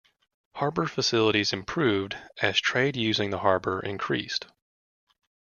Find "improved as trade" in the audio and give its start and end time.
1.53-2.95